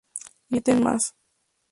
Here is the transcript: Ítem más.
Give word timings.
Ítem 0.57 0.81
más. 0.81 1.13